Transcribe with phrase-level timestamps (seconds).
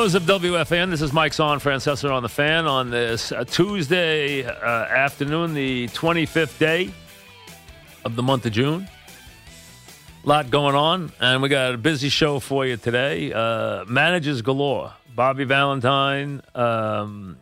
[0.00, 4.42] Studios of WFAN, this is Mike on Francesa on the fan on this uh, Tuesday
[4.46, 6.90] uh, afternoon, the 25th day
[8.06, 8.88] of the month of June.
[10.24, 13.30] A lot going on, and we got a busy show for you today.
[13.30, 17.36] Uh, managers galore Bobby Valentine, um,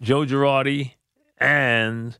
[0.00, 0.92] Joe Girardi,
[1.38, 2.16] and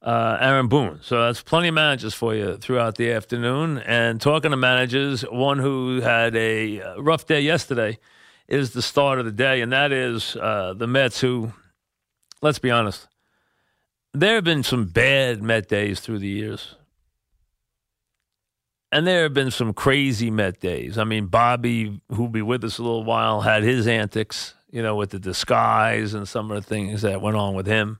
[0.00, 1.00] uh, Aaron Boone.
[1.02, 3.76] So that's plenty of managers for you throughout the afternoon.
[3.76, 7.98] And talking to managers, one who had a uh, rough day yesterday
[8.48, 11.52] is the start of the day, and that is uh, the Mets, who,
[12.40, 13.06] let's be honest,
[14.14, 16.74] there have been some bad Met days through the years.
[18.90, 20.96] And there have been some crazy Met days.
[20.96, 24.96] I mean, Bobby, who'll be with us a little while, had his antics, you know,
[24.96, 27.98] with the disguise and some of the things that went on with him.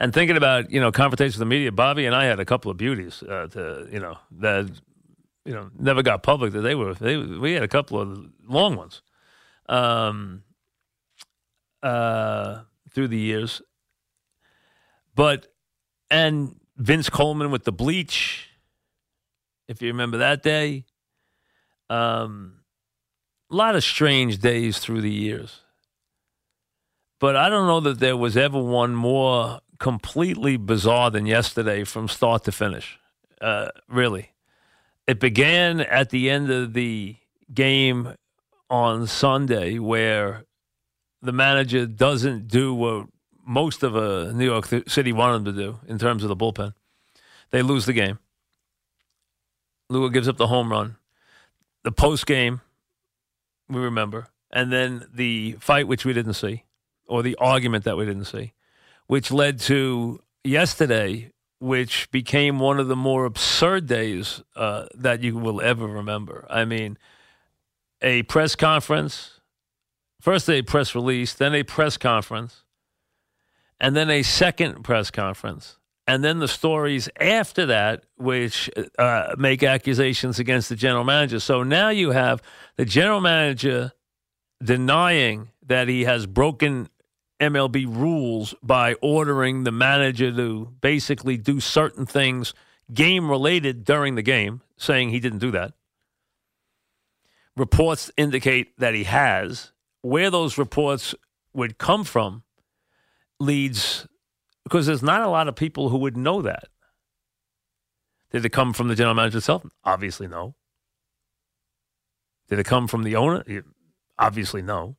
[0.00, 2.70] And thinking about, you know, conversations with the media, Bobby and I had a couple
[2.70, 4.70] of beauties uh, to, you know, that,
[5.44, 8.76] you know, never got public that they were, they, we had a couple of long
[8.76, 9.02] ones
[9.68, 10.42] um,
[11.82, 13.62] uh, through the years.
[15.14, 15.48] But,
[16.10, 18.48] and Vince Coleman with the bleach,
[19.66, 20.84] if you remember that day.
[21.90, 22.60] Um,
[23.50, 25.60] a lot of strange days through the years.
[27.18, 32.08] But I don't know that there was ever one more completely bizarre than yesterday from
[32.08, 32.98] start to finish.
[33.40, 34.32] Uh, really.
[35.06, 37.16] It began at the end of the
[37.52, 38.14] game
[38.70, 40.44] on Sunday where
[41.22, 43.06] the manager doesn't do what
[43.44, 46.74] most of a New York City wanted him to do in terms of the bullpen.
[47.50, 48.18] They lose the game.
[49.88, 50.96] Lugo gives up the home run.
[51.82, 52.60] The post game,
[53.68, 56.64] we remember, and then the fight, which we didn't see,
[57.06, 58.52] or the argument that we didn't see,
[59.06, 65.38] which led to yesterday, which became one of the more absurd days uh, that you
[65.38, 66.46] will ever remember.
[66.50, 66.98] I mean,
[68.02, 69.40] a press conference,
[70.20, 72.62] first a press release, then a press conference,
[73.80, 75.76] and then a second press conference.
[76.06, 81.38] And then the stories after that, which uh, make accusations against the general manager.
[81.38, 82.42] So now you have
[82.76, 83.92] the general manager
[84.62, 86.88] denying that he has broken
[87.40, 92.54] MLB rules by ordering the manager to basically do certain things
[92.92, 95.74] game related during the game, saying he didn't do that
[97.58, 99.72] reports indicate that he has.
[100.02, 101.14] Where those reports
[101.52, 102.44] would come from
[103.40, 104.06] leads
[104.64, 106.68] because there's not a lot of people who would know that.
[108.30, 109.64] Did it come from the general manager himself?
[109.84, 110.54] Obviously, no.
[112.48, 113.44] Did it come from the owner?
[114.18, 114.96] Obviously, no.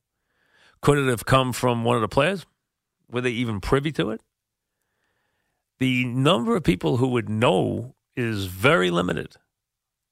[0.82, 2.46] Could it have come from one of the players?
[3.12, 4.22] Were they even privy to it?
[5.80, 9.36] The number of people who would know is very limited.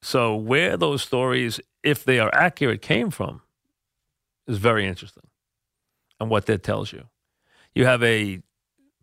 [0.07, 3.41] So, where those stories, if they are accurate, came from
[4.47, 5.27] is very interesting
[6.17, 7.09] and what that tells you.
[7.75, 8.39] You have a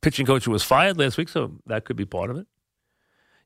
[0.01, 2.47] pitching coach who was fired last week, so that could be part of it.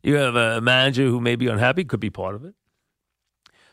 [0.05, 2.55] You have a manager who may be unhappy, could be part of it.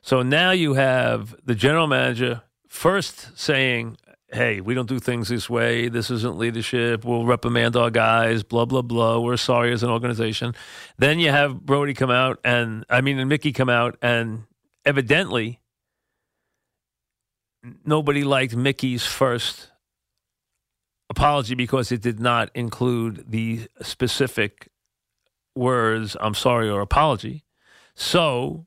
[0.02, 3.97] So now you have the general manager first saying,
[4.35, 5.87] hey, we don't do things this way.
[5.87, 7.05] This isn't leadership.
[7.05, 9.20] We'll reprimand our guys, blah, blah, blah.
[9.20, 10.53] We're sorry as an organization.
[10.97, 14.43] Then you have Brodie come out and, I mean, and Mickey come out and
[14.85, 15.59] evidently
[17.84, 19.72] nobody liked Mickey's first
[21.09, 24.70] apology because it did not include the specific
[25.55, 27.46] words, I'm sorry, or apology.
[27.96, 28.66] So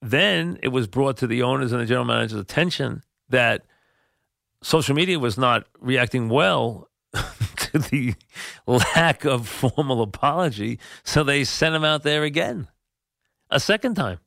[0.00, 3.64] then it was brought to the owners and the general manager's attention that
[4.62, 8.14] social media was not reacting well to the
[8.66, 10.78] lack of formal apology.
[11.04, 12.68] So they sent him out there again,
[13.50, 14.18] a second time.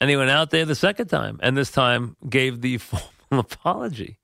[0.00, 4.18] And he went out there the second time, and this time gave the formal apology.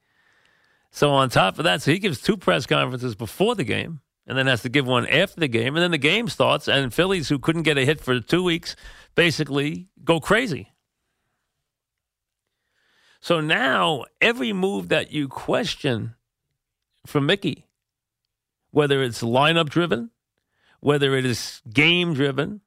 [0.91, 4.37] So on top of that, so he gives two press conferences before the game, and
[4.37, 7.29] then has to give one after the game, and then the game starts, and Phillies
[7.29, 8.75] who couldn't get a hit for two weeks
[9.15, 10.73] basically go crazy.
[13.27, 16.15] So now every move that you question
[17.05, 17.67] from Mickey,
[18.71, 20.11] whether it's lineup driven,
[20.79, 22.61] whether it is game driven,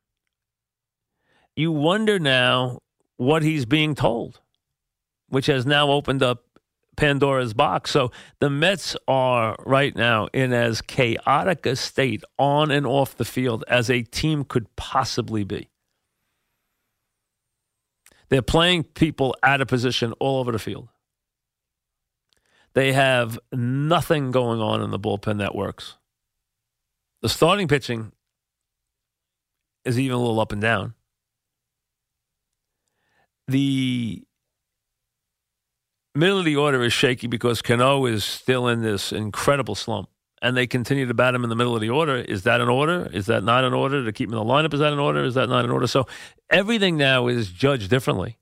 [1.56, 2.82] you wonder now
[3.16, 4.42] what he's being told,
[5.30, 6.44] which has now opened up
[6.98, 7.92] Pandora's box.
[7.92, 13.24] So the Mets are right now in as chaotic a state on and off the
[13.24, 15.70] field as a team could possibly be.
[18.30, 20.88] They're playing people out of position all over the field.
[22.74, 25.98] They have nothing going on in the bullpen that works.
[27.22, 28.12] The starting pitching
[29.84, 30.94] is even a little up and down.
[33.48, 34.24] The
[36.14, 40.10] middle of the order is shaky because Cano is still in this incredible slump
[40.42, 42.16] and they continue to bat him in the middle of the order.
[42.16, 43.10] Is that an order?
[43.12, 44.74] Is that not an order to keep him in the lineup?
[44.74, 45.24] Is that an order?
[45.24, 45.88] Is that not an order?
[45.88, 46.08] So
[46.50, 48.38] everything now is judged differently.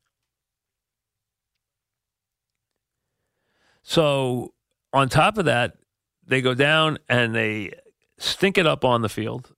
[3.82, 4.54] So
[4.94, 5.78] on top of that,
[6.26, 7.72] they go down and they
[8.18, 9.54] stink it up on the field.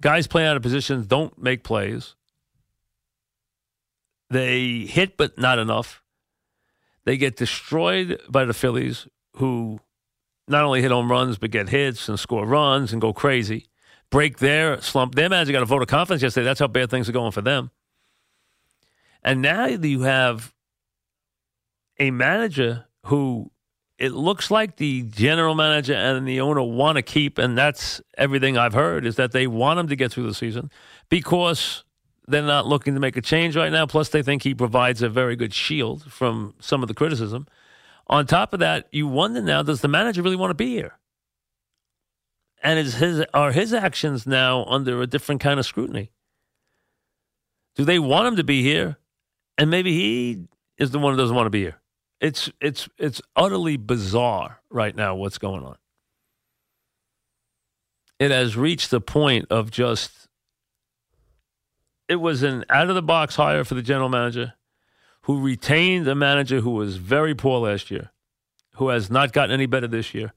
[0.00, 2.14] Guys playing out of positions don't make plays.
[4.28, 6.02] They hit, but not enough.
[7.04, 9.06] They get destroyed by the Phillies,
[9.36, 9.80] who
[10.50, 13.66] not only hit home runs, but get hits and score runs and go crazy.
[14.10, 15.14] Break their slump.
[15.14, 16.44] Their manager got a vote of confidence yesterday.
[16.44, 17.70] That's how bad things are going for them.
[19.22, 20.52] And now you have
[21.98, 23.50] a manager who
[23.98, 28.56] it looks like the general manager and the owner want to keep, and that's everything
[28.56, 30.70] I've heard, is that they want him to get through the season
[31.10, 31.84] because
[32.26, 33.86] they're not looking to make a change right now.
[33.86, 37.46] Plus, they think he provides a very good shield from some of the criticism.
[38.10, 40.98] On top of that, you wonder now: Does the manager really want to be here?
[42.62, 46.10] And is his are his actions now under a different kind of scrutiny?
[47.76, 48.98] Do they want him to be here?
[49.56, 51.80] And maybe he is the one who doesn't want to be here.
[52.20, 55.76] It's it's it's utterly bizarre right now what's going on.
[58.18, 60.28] It has reached the point of just
[62.08, 64.54] it was an out of the box hire for the general manager
[65.22, 68.10] who retained a manager who was very poor last year,
[68.76, 70.32] who has not gotten any better this year,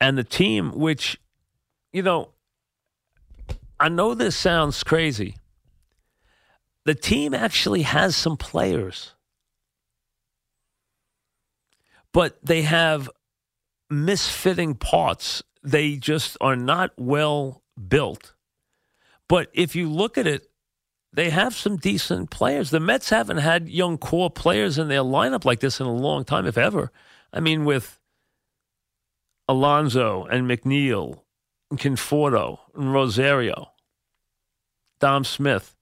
[0.00, 1.18] and the team, which,
[1.92, 2.30] you know,
[3.80, 5.36] I know this sounds crazy.
[6.84, 9.14] The team actually has some players,
[12.12, 13.08] but they have
[13.90, 15.42] misfitting parts.
[15.62, 18.34] They just are not well built.
[19.28, 20.50] But if you look at it,
[21.14, 22.70] they have some decent players.
[22.70, 26.24] The Mets haven't had young core players in their lineup like this in a long
[26.24, 26.90] time, if ever.
[27.32, 27.98] I mean, with
[29.48, 31.20] Alonso and McNeil,
[31.70, 33.72] and Conforto and Rosario,
[35.00, 35.76] Dom Smith.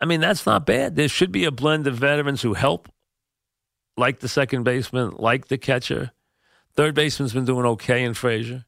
[0.00, 0.96] I mean, that's not bad.
[0.96, 2.88] There should be a blend of veterans who help,
[3.96, 6.12] like the second baseman, like the catcher.
[6.74, 8.64] Third baseman's been doing okay in Frazier,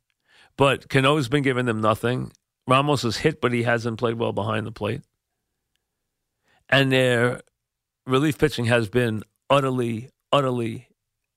[0.57, 2.33] but Cano's been giving them nothing.
[2.67, 5.03] Ramos is hit, but he hasn't played well behind the plate.
[6.69, 7.43] And their
[8.07, 10.89] relief pitching has been utterly, utterly,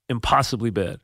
[0.08, 1.00] impossibly bad.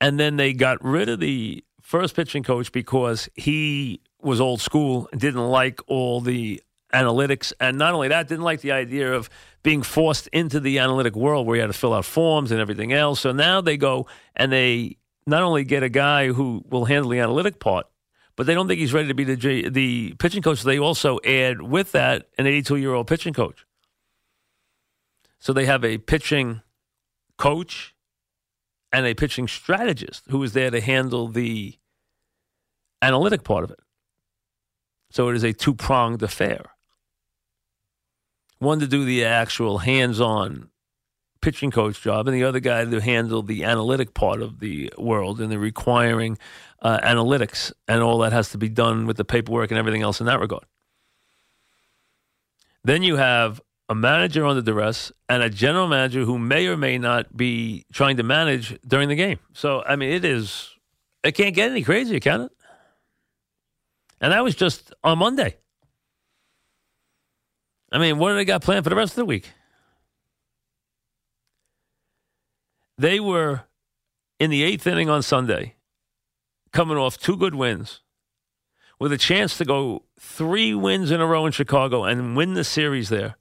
[0.00, 5.08] And then they got rid of the first pitching coach because he was old school
[5.12, 7.52] and didn't like all the analytics.
[7.60, 9.30] And not only that, didn't like the idea of
[9.62, 12.92] being forced into the analytic world where you had to fill out forms and everything
[12.92, 13.20] else.
[13.20, 17.20] So now they go and they not only get a guy who will handle the
[17.20, 17.86] analytic part,
[18.36, 20.62] but they don't think he's ready to be the the pitching coach.
[20.62, 23.66] They also add with that an 82 year old pitching coach.
[25.38, 26.62] So they have a pitching
[27.36, 27.94] coach
[28.92, 31.78] and a pitching strategist who is there to handle the
[33.00, 33.80] analytic part of it.
[35.10, 36.66] So it is a two pronged affair.
[38.58, 40.70] One to do the actual hands on
[41.42, 45.40] pitching coach job, and the other guy to handle the analytic part of the world
[45.40, 46.38] and the requiring
[46.80, 50.20] uh, analytics and all that has to be done with the paperwork and everything else
[50.20, 50.64] in that regard.
[52.84, 56.96] Then you have a manager under duress and a general manager who may or may
[56.96, 59.38] not be trying to manage during the game.
[59.52, 60.70] So, I mean, it is,
[61.22, 62.52] it can't get any crazier, can it?
[64.20, 65.56] And that was just on Monday.
[67.90, 69.50] I mean, what do they got planned for the rest of the week?
[73.02, 73.64] They were
[74.38, 75.74] in the eighth inning on Sunday
[76.72, 78.00] coming off two good wins
[79.00, 82.62] with a chance to go three wins in a row in Chicago and win the
[82.62, 83.36] series there.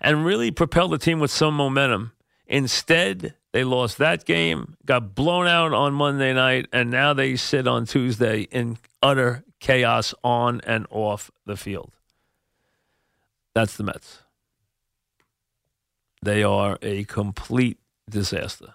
[0.00, 2.10] and really propel the team with some momentum.
[2.48, 7.68] Instead, they lost that game, got blown out on Monday night, and now they sit
[7.68, 11.92] on Tuesday in utter chaos on and off the field.
[13.54, 14.22] That's the Mets.
[16.20, 17.78] They are a complete
[18.10, 18.74] disaster.